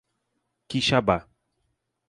Quixaba 0.69 1.17